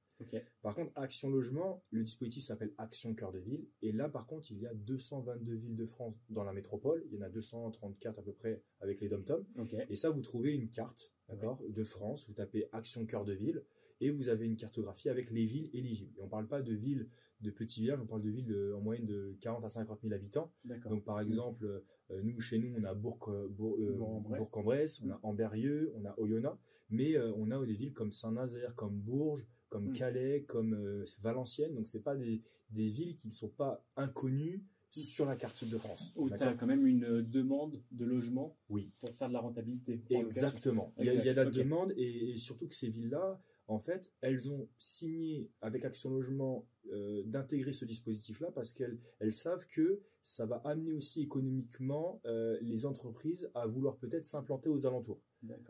Par 0.62 0.74
contre, 0.74 0.92
Action 0.96 1.30
Logement, 1.30 1.82
le 1.90 2.02
dispositif 2.02 2.44
s'appelle 2.44 2.72
Action 2.78 3.14
Cœur 3.14 3.32
de 3.32 3.38
Ville. 3.38 3.66
Et 3.82 3.92
là, 3.92 4.08
par 4.08 4.26
contre, 4.26 4.50
il 4.50 4.58
y 4.58 4.66
a 4.66 4.74
222 4.74 5.54
villes 5.54 5.76
de 5.76 5.86
France 5.86 6.16
dans 6.30 6.44
la 6.44 6.52
métropole. 6.52 7.04
Il 7.06 7.14
y 7.16 7.18
en 7.18 7.22
a 7.22 7.28
234 7.28 8.18
à 8.18 8.22
peu 8.22 8.32
près 8.32 8.62
avec 8.80 9.00
les 9.00 9.08
dom-tom. 9.08 9.44
Et 9.88 9.96
ça, 9.96 10.10
vous 10.10 10.22
trouvez 10.22 10.54
une 10.54 10.70
carte 10.70 11.12
d'accord, 11.28 11.62
de 11.68 11.84
France. 11.84 12.26
Vous 12.26 12.34
tapez 12.34 12.68
Action 12.72 13.06
Cœur 13.06 13.24
de 13.24 13.32
Ville 13.32 13.62
et 14.00 14.10
vous 14.10 14.28
avez 14.28 14.46
une 14.46 14.56
cartographie 14.56 15.08
avec 15.08 15.30
les 15.30 15.46
villes 15.46 15.70
éligibles. 15.72 16.12
Et 16.18 16.22
on 16.22 16.26
ne 16.26 16.30
parle 16.30 16.46
pas 16.46 16.62
de 16.62 16.72
villes 16.72 17.08
de 17.40 17.50
petits 17.50 17.80
villages, 17.80 18.00
on 18.00 18.06
parle 18.06 18.22
de 18.22 18.30
villes 18.30 18.72
en 18.74 18.80
moyenne 18.80 19.06
de 19.06 19.36
40 19.40 19.64
à 19.64 19.68
50 19.68 20.00
000 20.02 20.14
habitants. 20.14 20.52
Donc 20.88 21.04
par 21.04 21.20
exemple, 21.20 21.82
euh, 22.10 22.22
nous 22.22 22.40
chez 22.40 22.58
nous, 22.58 22.74
on 22.78 22.84
a 22.84 22.94
Bourg, 22.94 23.28
euh, 23.28 24.00
en 24.00 24.62
bresse 24.62 25.02
on 25.04 25.10
a 25.10 25.20
Amberieux, 25.22 25.92
on 25.96 26.04
a 26.04 26.18
Oyonnax, 26.18 26.56
mais 26.90 27.16
euh, 27.16 27.32
on 27.36 27.50
a 27.50 27.64
des 27.64 27.74
villes 27.74 27.92
comme 27.92 28.12
Saint-Nazaire, 28.12 28.74
comme 28.74 28.98
Bourges, 28.98 29.46
comme 29.68 29.88
mm. 29.88 29.92
Calais, 29.92 30.44
comme 30.46 30.74
euh, 30.74 31.04
Valenciennes. 31.20 31.74
Donc, 31.74 31.86
c'est 31.86 32.02
pas 32.02 32.16
des, 32.16 32.42
des, 32.70 32.88
villes 32.88 33.16
qui 33.16 33.28
ne 33.28 33.32
sont 33.32 33.48
pas 33.48 33.84
inconnues 33.96 34.64
mm. 34.96 35.00
sur 35.00 35.26
la 35.26 35.36
carte 35.36 35.64
de 35.64 35.78
France. 35.78 36.12
Où 36.16 36.28
tu 36.28 36.42
as 36.42 36.54
quand 36.54 36.66
même 36.66 36.86
une 36.86 37.04
euh, 37.04 37.22
demande 37.22 37.82
de 37.90 38.04
logement 38.04 38.56
oui. 38.68 38.92
pour 39.00 39.14
faire 39.14 39.28
de 39.28 39.34
la 39.34 39.40
rentabilité. 39.40 40.02
Exactement. 40.10 40.94
Il 40.98 41.06
y, 41.06 41.08
a, 41.10 41.14
il 41.14 41.24
y 41.24 41.28
a, 41.28 41.34
la 41.34 41.44
demande 41.46 41.92
et, 41.96 42.36
surtout 42.38 42.68
que 42.68 42.74
ces 42.74 42.88
villes-là, 42.88 43.40
en 43.66 43.78
fait, 43.78 44.10
elles 44.22 44.50
ont 44.50 44.66
signé 44.78 45.50
avec 45.60 45.84
Action 45.84 46.08
Logement 46.08 46.66
euh, 46.90 47.22
d'intégrer 47.26 47.74
ce 47.74 47.84
dispositif-là 47.84 48.50
parce 48.54 48.72
qu'elles 48.72 48.98
elles 49.18 49.34
savent 49.34 49.66
que 49.66 50.00
ça 50.22 50.46
va 50.46 50.56
amener 50.64 50.92
aussi 50.92 51.22
économiquement 51.22 52.20
les 52.60 52.84
entreprises 52.84 53.50
à 53.54 53.66
vouloir 53.66 53.96
peut-être 53.96 54.26
s'implanter 54.26 54.68
aux 54.68 54.86
alentours. 54.86 55.22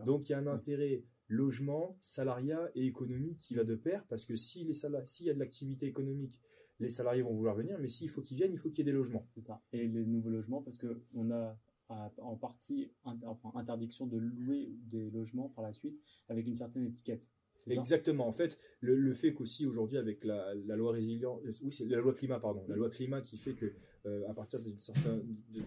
Donc 0.04 0.28
il 0.28 0.32
y 0.32 0.34
a 0.34 0.38
un 0.38 0.48
intérêt 0.48 1.04
logement, 1.28 1.96
salariat 2.00 2.70
et 2.74 2.86
économie 2.86 3.36
qui 3.36 3.54
va 3.54 3.64
de 3.64 3.74
pair, 3.76 4.04
parce 4.08 4.24
que 4.24 4.34
si 4.34 4.64
les 4.64 4.72
s'il 4.72 5.26
y 5.26 5.30
a 5.30 5.34
de 5.34 5.38
l'activité 5.38 5.86
économique 5.86 6.40
les 6.80 6.88
salariés 6.88 7.22
vont 7.22 7.34
vouloir 7.34 7.56
venir, 7.56 7.76
mais 7.80 7.88
s'il 7.88 8.08
faut 8.08 8.20
qu'ils 8.20 8.36
viennent, 8.36 8.52
il 8.52 8.58
faut 8.58 8.68
qu'il 8.68 8.78
y 8.78 8.82
ait 8.82 8.92
des 8.92 8.96
logements. 8.96 9.26
C'est 9.34 9.40
ça. 9.40 9.60
Et 9.72 9.88
les 9.88 10.04
nouveaux 10.04 10.30
logements, 10.30 10.62
parce 10.62 10.78
que 10.78 11.02
on 11.14 11.30
a 11.30 11.58
en 11.88 12.36
partie 12.36 12.92
enfin, 13.04 13.50
interdiction 13.54 14.06
de 14.06 14.18
louer 14.18 14.70
des 14.90 15.10
logements 15.10 15.48
par 15.48 15.64
la 15.64 15.72
suite 15.72 15.98
avec 16.28 16.46
une 16.46 16.54
certaine 16.54 16.84
étiquette. 16.84 17.26
Exactement. 17.66 18.26
En 18.26 18.32
fait, 18.32 18.58
le, 18.80 18.94
le 18.96 19.12
fait 19.12 19.34
qu'aussi 19.34 19.66
aujourd'hui 19.66 19.98
avec 19.98 20.24
la, 20.24 20.54
la 20.54 20.76
loi 20.76 20.92
résilience, 20.92 21.40
oui, 21.62 21.72
c'est 21.72 21.84
la 21.86 21.98
loi 21.98 22.14
climat, 22.14 22.40
pardon, 22.40 22.64
la 22.68 22.76
loi 22.76 22.88
climat 22.90 23.20
qui 23.20 23.36
fait 23.36 23.54
que 23.54 23.72
euh, 24.06 24.28
à 24.28 24.34
partir 24.34 24.60
d'un 24.60 24.78
certain, 24.78 25.20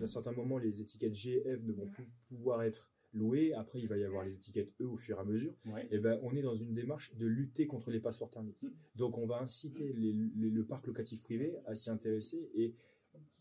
certain 0.06 0.32
moment, 0.32 0.58
les 0.58 0.82
étiquettes 0.82 1.14
G, 1.14 1.44
F 1.46 1.64
ne 1.64 1.74
vont 1.74 1.88
plus 1.88 2.08
pouvoir 2.28 2.64
être 2.64 2.90
louées. 3.14 3.54
Après, 3.54 3.80
il 3.80 3.88
va 3.88 3.98
y 3.98 4.04
avoir 4.04 4.24
les 4.26 4.34
étiquettes 4.36 4.72
E 4.82 4.86
au 4.86 4.98
fur 4.98 5.18
et 5.18 5.20
à 5.22 5.24
mesure. 5.24 5.54
Ouais. 5.66 5.88
Et 5.92 6.00
ben, 6.00 6.20
on 6.24 6.36
est 6.36 6.42
dans 6.42 6.56
une 6.56 6.74
démarche 6.74 7.14
de 7.16 7.26
lutter 7.26 7.68
contre 7.68 7.92
les 7.92 8.00
passeports 8.00 8.30
thermiques. 8.30 8.62
Mm. 8.62 8.70
Donc, 8.96 9.18
on 9.18 9.26
va 9.26 9.42
inciter 9.42 9.94
les- 9.94 10.14
les- 10.14 10.50
le 10.50 10.64
parc 10.66 10.88
locatif 10.88 11.22
privé 11.22 11.56
à 11.66 11.76
s'y 11.76 11.90
intéresser 11.90 12.50
et 12.56 12.74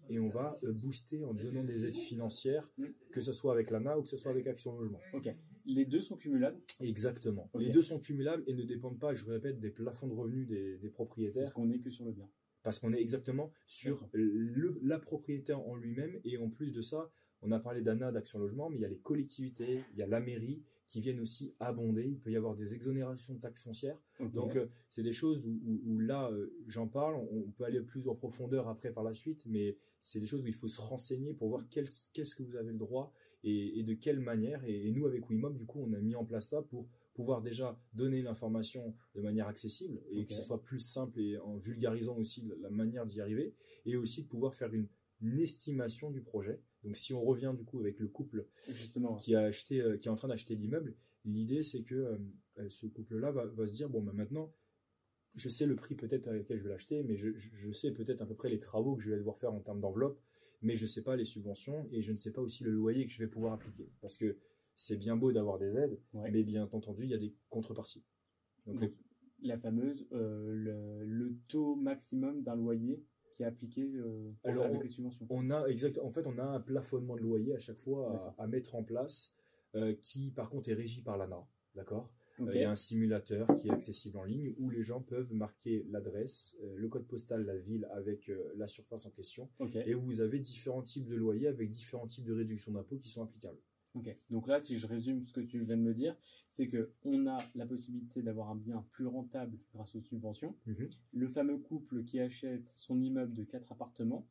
et 0.08 0.18
on 0.18 0.28
va 0.28 0.56
euh, 0.64 0.72
booster 0.72 1.22
en 1.24 1.34
donnant 1.34 1.62
des 1.62 1.86
aides 1.86 1.94
financières, 1.94 2.68
Mm. 2.78 2.86
que 3.12 3.20
ce 3.20 3.32
soit 3.32 3.52
avec 3.52 3.70
l'ANA 3.70 3.96
ou 3.96 4.02
que 4.02 4.08
ce 4.08 4.16
soit 4.16 4.32
avec 4.32 4.44
Action 4.48 4.76
Logement. 4.76 4.98
Ok. 5.12 5.28
Les 5.66 5.84
deux 5.84 6.00
sont 6.00 6.16
cumulables? 6.16 6.58
Exactement. 6.80 7.48
Les 7.56 7.70
deux 7.70 7.82
sont 7.82 8.00
cumulables 8.00 8.42
et 8.48 8.54
ne 8.54 8.64
dépendent 8.64 8.98
pas, 8.98 9.14
je 9.14 9.24
répète, 9.24 9.60
des 9.60 9.70
plafonds 9.70 10.08
de 10.08 10.14
revenus 10.14 10.48
des, 10.48 10.78
des 10.78 10.88
parce 10.88 10.94
propriétaires, 10.94 11.52
qu'on 11.52 11.70
est 11.70 11.78
que 11.78 11.90
sur 11.90 12.04
le 12.06 12.10
bien. 12.12 12.28
parce 12.64 12.80
qu'on 12.80 12.92
est 12.92 13.00
exactement 13.00 13.52
sur 13.68 14.08
le, 14.12 14.80
la 14.82 14.98
propriété 14.98 15.52
en 15.52 15.76
lui-même. 15.76 16.18
Et 16.24 16.38
en 16.38 16.48
plus 16.50 16.72
de 16.72 16.80
ça, 16.82 17.08
on 17.42 17.50
a 17.52 17.58
parlé 17.58 17.80
d'ANA, 17.82 18.12
d'Action 18.12 18.38
Logement, 18.38 18.68
mais 18.70 18.76
il 18.76 18.82
y 18.82 18.84
a 18.84 18.88
les 18.88 18.98
collectivités, 18.98 19.80
il 19.92 19.98
y 19.98 20.02
a 20.02 20.06
la 20.06 20.20
mairie 20.20 20.62
qui 20.86 21.00
viennent 21.00 21.20
aussi 21.20 21.54
abonder. 21.60 22.04
Il 22.04 22.18
peut 22.18 22.30
y 22.32 22.36
avoir 22.36 22.54
des 22.56 22.74
exonérations 22.74 23.34
de 23.34 23.40
taxes 23.40 23.62
foncières. 23.62 23.96
Donc, 24.34 24.56
euh, 24.56 24.66
c'est 24.90 25.02
des 25.04 25.12
choses 25.12 25.46
où, 25.46 25.50
où- 25.64 25.80
où 25.86 25.98
là, 26.00 26.30
euh, 26.32 26.52
j'en 26.66 26.88
parle. 26.88 27.14
On, 27.14 27.44
on 27.46 27.50
peut 27.52 27.64
aller 27.64 27.80
plus 27.80 28.08
en 28.08 28.14
profondeur 28.16 28.68
après 28.68 28.90
par 28.92 29.04
la 29.04 29.14
suite, 29.14 29.44
mais 29.46 29.76
c'est 30.00 30.18
des 30.20 30.26
choses 30.26 30.42
où 30.42 30.46
il 30.48 30.54
faut 30.54 30.66
se 30.68 30.80
renseigner 30.80 31.32
pour 31.32 31.48
voir 31.48 31.68
qu'est-ce 31.68 32.34
que 32.34 32.42
vous 32.42 32.56
avez 32.56 32.72
le 32.72 32.78
droit 32.78 33.12
et, 33.44 33.78
et 33.78 33.82
de 33.84 33.94
quelle 33.94 34.18
manière. 34.20 34.64
Et, 34.64 34.88
et 34.88 34.90
nous, 34.92 35.06
avec 35.06 35.28
Wimob, 35.30 35.56
du 35.56 35.64
coup, 35.64 35.80
on 35.80 35.92
a 35.92 35.98
mis 36.00 36.16
en 36.16 36.24
place 36.24 36.48
ça 36.48 36.62
pour 36.62 36.88
pouvoir 37.14 37.40
déjà 37.42 37.78
donner 37.94 38.20
l'information 38.22 38.94
de 39.14 39.20
manière 39.20 39.46
accessible 39.46 40.00
et 40.10 40.24
que 40.24 40.32
ce 40.34 40.40
soit 40.46 40.62
plus 40.62 40.80
simple 40.80 41.20
et 41.20 41.38
en 41.38 41.56
vulgarisant 41.56 42.16
aussi 42.16 42.42
la 42.60 42.70
manière 42.70 43.06
d'y 43.06 43.20
arriver 43.20 43.54
et 43.86 43.96
aussi 43.96 44.22
de 44.22 44.28
pouvoir 44.28 44.54
faire 44.54 44.72
une, 44.72 44.86
une 45.20 45.38
estimation 45.40 46.10
du 46.10 46.22
projet. 46.22 46.60
Donc, 46.82 46.96
si 46.96 47.12
on 47.12 47.22
revient 47.22 47.54
du 47.56 47.64
coup 47.64 47.78
avec 47.80 47.98
le 47.98 48.08
couple 48.08 48.46
Justement. 48.68 49.16
qui 49.16 49.34
a 49.34 49.40
acheté, 49.42 49.80
euh, 49.80 49.96
qui 49.98 50.08
est 50.08 50.10
en 50.10 50.14
train 50.14 50.28
d'acheter 50.28 50.54
l'immeuble, 50.56 50.94
l'idée 51.24 51.62
c'est 51.62 51.82
que 51.82 51.94
euh, 52.58 52.68
ce 52.68 52.86
couple-là 52.86 53.30
va, 53.30 53.46
va 53.46 53.66
se 53.66 53.72
dire 53.72 53.88
bon, 53.90 54.02
bah, 54.02 54.12
maintenant, 54.14 54.52
je 55.34 55.48
sais 55.48 55.66
le 55.66 55.76
prix 55.76 55.94
peut-être 55.94 56.28
à 56.28 56.32
lequel 56.32 56.58
je 56.58 56.64
vais 56.64 56.70
l'acheter, 56.70 57.02
mais 57.04 57.16
je, 57.16 57.28
je- 57.36 57.70
sais 57.70 57.92
peut-être 57.92 58.20
à 58.22 58.26
peu 58.26 58.34
près 58.34 58.48
les 58.48 58.58
travaux 58.58 58.96
que 58.96 59.02
je 59.02 59.10
vais 59.10 59.16
devoir 59.18 59.38
faire 59.38 59.52
en 59.52 59.60
termes 59.60 59.80
d'enveloppe, 59.80 60.20
mais 60.62 60.74
je 60.76 60.82
ne 60.82 60.88
sais 60.88 61.02
pas 61.02 61.14
les 61.16 61.24
subventions 61.24 61.86
et 61.92 62.02
je 62.02 62.12
ne 62.12 62.16
sais 62.16 62.32
pas 62.32 62.40
aussi 62.40 62.64
le 62.64 62.70
loyer 62.72 63.06
que 63.06 63.12
je 63.12 63.18
vais 63.18 63.28
pouvoir 63.28 63.52
appliquer. 63.52 63.88
Parce 64.00 64.16
que 64.16 64.36
c'est 64.74 64.96
bien 64.96 65.16
beau 65.16 65.30
d'avoir 65.32 65.58
des 65.58 65.76
aides, 65.78 65.98
Ouais. 66.14 66.30
mais 66.30 66.42
bien 66.42 66.68
entendu, 66.72 67.04
il 67.04 67.10
y 67.10 67.14
a 67.14 67.18
des 67.18 67.34
contreparties. 67.48 68.02
Donc, 68.66 68.80
Donc, 68.80 68.92
la 69.42 69.56
fameuse, 69.58 70.06
euh, 70.12 70.52
le, 70.54 71.04
le 71.04 71.36
taux 71.48 71.76
maximum 71.76 72.42
d'un 72.42 72.56
loyer 72.56 73.02
qui 73.40 73.44
est 73.44 73.46
appliqué 73.46 73.82
euh, 73.94 74.32
Alors, 74.44 74.66
avec 74.66 74.82
les 74.82 74.88
subventions. 74.90 75.26
On 75.30 75.50
a 75.50 75.66
exact, 75.66 75.98
en 75.98 76.10
fait, 76.10 76.26
on 76.26 76.36
a 76.38 76.44
un 76.44 76.60
plafonnement 76.60 77.16
de 77.16 77.22
loyer 77.22 77.54
à 77.54 77.58
chaque 77.58 77.78
fois 77.78 78.34
à, 78.38 78.42
à 78.42 78.46
mettre 78.46 78.74
en 78.74 78.82
place, 78.82 79.32
euh, 79.74 79.94
qui 79.94 80.30
par 80.30 80.50
contre 80.50 80.68
est 80.68 80.74
régi 80.74 81.00
par 81.00 81.16
l'ANA, 81.16 81.42
d'accord? 81.74 82.12
Euh, 82.40 82.50
Il 82.54 82.60
y 82.60 82.64
a 82.64 82.70
un 82.70 82.76
simulateur 82.76 83.46
qui 83.54 83.68
est 83.68 83.70
accessible 83.70 84.18
en 84.18 84.24
ligne 84.24 84.54
où 84.58 84.68
les 84.68 84.82
gens 84.82 85.00
peuvent 85.00 85.32
marquer 85.32 85.86
l'adresse, 85.90 86.54
euh, 86.62 86.74
le 86.76 86.88
code 86.88 87.06
postal, 87.06 87.46
la 87.46 87.56
ville 87.56 87.88
avec 87.92 88.30
la 88.56 88.66
surface 88.66 89.06
en 89.06 89.10
question, 89.10 89.48
et 89.86 89.94
vous 89.94 90.20
avez 90.20 90.38
différents 90.38 90.82
types 90.82 91.06
de 91.06 91.16
loyers 91.16 91.48
avec 91.48 91.70
différents 91.70 92.06
types 92.06 92.24
de 92.24 92.34
réductions 92.34 92.72
d'impôts 92.72 92.98
qui 92.98 93.08
sont 93.08 93.22
applicables. 93.22 93.58
Ok. 93.94 94.16
Donc 94.30 94.46
là, 94.46 94.60
si 94.60 94.78
je 94.78 94.86
résume 94.86 95.24
ce 95.24 95.32
que 95.32 95.40
tu 95.40 95.58
viens 95.64 95.76
de 95.76 95.82
me 95.82 95.94
dire, 95.94 96.16
c'est 96.48 96.68
que 96.68 96.92
on 97.04 97.26
a 97.26 97.38
la 97.54 97.66
possibilité 97.66 98.22
d'avoir 98.22 98.50
un 98.50 98.56
bien 98.56 98.84
plus 98.92 99.06
rentable 99.06 99.58
grâce 99.74 99.94
aux 99.96 100.00
subventions. 100.00 100.54
Le 101.12 101.28
fameux 101.28 101.58
couple 101.58 102.04
qui 102.04 102.20
achète 102.20 102.72
son 102.76 103.00
immeuble 103.00 103.34
de 103.34 103.44
quatre 103.44 103.72
appartements, 103.72 104.26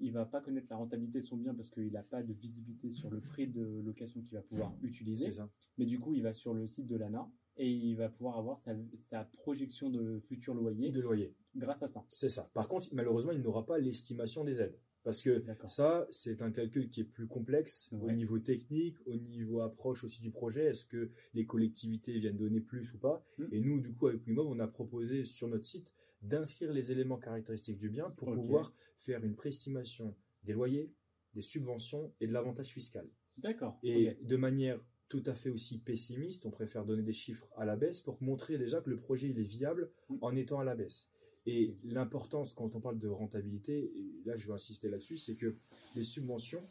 il 0.00 0.10
va 0.12 0.24
pas 0.26 0.40
connaître 0.40 0.66
la 0.70 0.76
rentabilité 0.76 1.20
de 1.20 1.24
son 1.24 1.36
bien 1.36 1.54
parce 1.54 1.70
qu'il 1.70 1.92
n'a 1.92 2.02
pas 2.02 2.24
de 2.24 2.32
visibilité 2.32 2.90
sur 2.90 3.08
le 3.10 3.20
prix 3.20 3.46
de 3.46 3.80
location 3.84 4.20
qu'il 4.22 4.34
va 4.34 4.42
pouvoir 4.42 4.74
utiliser. 4.82 5.26
C'est 5.26 5.36
ça. 5.36 5.48
Mais 5.78 5.86
du 5.86 6.00
coup, 6.00 6.14
il 6.14 6.22
va 6.22 6.34
sur 6.34 6.52
le 6.52 6.66
site 6.66 6.88
de 6.88 6.96
l'ANA 6.96 7.30
et 7.56 7.70
il 7.70 7.94
va 7.94 8.08
pouvoir 8.08 8.36
avoir 8.36 8.58
sa, 8.60 8.74
sa 8.98 9.24
projection 9.36 9.90
de 9.90 10.18
futur 10.26 10.54
loyer 10.54 10.90
De 10.90 11.00
loyer. 11.00 11.32
grâce 11.54 11.84
à 11.84 11.88
ça. 11.88 12.04
C'est 12.08 12.28
ça. 12.28 12.50
Par 12.54 12.66
contre, 12.66 12.88
malheureusement, 12.92 13.30
il 13.30 13.40
n'aura 13.42 13.64
pas 13.64 13.78
l'estimation 13.78 14.42
des 14.42 14.60
aides. 14.60 14.76
Parce 15.04 15.22
que 15.22 15.44
ça, 15.68 16.08
c'est 16.10 16.40
un 16.40 16.50
calcul 16.50 16.88
qui 16.88 17.02
est 17.02 17.04
plus 17.04 17.26
complexe 17.26 17.90
au 17.92 18.10
niveau 18.10 18.38
technique, 18.38 18.96
au 19.06 19.14
niveau 19.14 19.60
approche 19.60 20.02
aussi 20.02 20.20
du 20.22 20.30
projet. 20.30 20.64
Est-ce 20.64 20.86
que 20.86 21.10
les 21.34 21.44
collectivités 21.44 22.18
viennent 22.18 22.38
donner 22.38 22.60
plus 22.60 22.92
ou 22.94 22.98
pas 22.98 23.22
Hmm. 23.38 23.46
Et 23.52 23.60
nous, 23.60 23.80
du 23.80 23.92
coup, 23.92 24.06
avec 24.06 24.26
Wimob, 24.26 24.46
on 24.48 24.58
a 24.60 24.66
proposé 24.66 25.24
sur 25.24 25.46
notre 25.48 25.64
site 25.64 25.92
d'inscrire 26.22 26.72
les 26.72 26.90
éléments 26.90 27.18
caractéristiques 27.18 27.76
du 27.76 27.90
bien 27.90 28.08
pour 28.10 28.32
pouvoir 28.32 28.72
faire 28.98 29.22
une 29.22 29.34
préestimation 29.36 30.16
des 30.44 30.54
loyers, 30.54 30.90
des 31.34 31.42
subventions 31.42 32.12
et 32.20 32.26
de 32.26 32.32
l'avantage 32.32 32.68
fiscal. 32.68 33.06
D'accord. 33.36 33.78
Et 33.82 34.16
de 34.22 34.36
manière 34.36 34.80
tout 35.08 35.22
à 35.26 35.34
fait 35.34 35.50
aussi 35.50 35.78
pessimiste, 35.80 36.46
on 36.46 36.50
préfère 36.50 36.84
donner 36.86 37.02
des 37.02 37.12
chiffres 37.12 37.46
à 37.56 37.64
la 37.66 37.76
baisse 37.76 38.00
pour 38.00 38.22
montrer 38.22 38.56
déjà 38.56 38.80
que 38.80 38.88
le 38.88 38.96
projet 38.98 39.28
il 39.28 39.38
est 39.38 39.42
viable 39.42 39.90
Mm. 40.08 40.16
en 40.22 40.34
étant 40.36 40.60
à 40.60 40.64
la 40.64 40.74
baisse. 40.74 41.08
Et 41.46 41.76
l'importance 41.84 42.54
quand 42.54 42.74
on 42.74 42.80
parle 42.80 42.98
de 42.98 43.08
rentabilité, 43.08 43.92
et 43.96 44.22
là 44.24 44.36
je 44.36 44.46
veux 44.46 44.54
insister 44.54 44.88
là-dessus, 44.88 45.18
c'est 45.18 45.36
que 45.36 45.56
les 45.94 46.02
subventions 46.02 46.66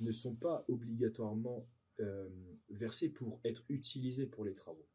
ne 0.00 0.12
sont 0.12 0.34
pas 0.34 0.64
obligatoirement 0.68 1.68
euh, 2.00 2.28
versées 2.70 3.08
pour 3.08 3.40
être 3.44 3.64
utilisées 3.68 4.26
pour 4.26 4.44
les 4.44 4.54
travaux. 4.54 4.86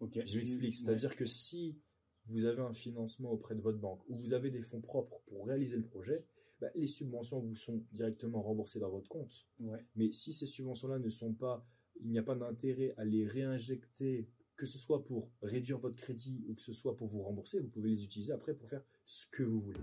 Ok. 0.00 0.20
Je 0.24 0.38
m'explique, 0.38 0.74
c'est-à-dire 0.74 1.16
que 1.16 1.26
si 1.26 1.78
vous 2.26 2.44
avez 2.44 2.62
un 2.62 2.72
financement 2.72 3.30
auprès 3.30 3.54
de 3.54 3.60
votre 3.60 3.78
banque 3.78 4.02
ou 4.08 4.14
vous 4.14 4.32
avez 4.32 4.50
des 4.50 4.62
fonds 4.62 4.80
propres 4.80 5.20
pour 5.26 5.46
réaliser 5.46 5.76
le 5.76 5.84
projet, 5.84 6.24
bah, 6.60 6.68
les 6.74 6.86
subventions 6.86 7.40
vous 7.40 7.54
sont 7.54 7.84
directement 7.92 8.42
remboursées 8.42 8.78
dans 8.80 8.90
votre 8.90 9.08
compte. 9.08 9.46
Ouais. 9.60 9.84
Mais 9.96 10.12
si 10.12 10.32
ces 10.32 10.46
subventions-là 10.46 10.98
ne 10.98 11.10
sont 11.10 11.32
pas, 11.32 11.66
il 12.00 12.10
n'y 12.10 12.18
a 12.18 12.22
pas 12.22 12.34
d'intérêt 12.34 12.94
à 12.96 13.04
les 13.04 13.26
réinjecter, 13.26 14.28
que 14.56 14.66
ce 14.66 14.78
soit 14.78 15.04
pour 15.04 15.30
réduire 15.42 15.78
votre 15.78 15.96
crédit 15.96 16.44
ou 16.48 16.54
que 16.54 16.62
ce 16.62 16.72
soit 16.72 16.96
pour 16.96 17.08
vous 17.08 17.22
rembourser, 17.22 17.60
vous 17.60 17.68
pouvez 17.68 17.90
les 17.90 18.04
utiliser 18.04 18.32
après 18.32 18.54
pour 18.54 18.68
faire 18.68 18.82
ce 19.04 19.26
que 19.26 19.42
vous 19.42 19.60
voulez. 19.60 19.80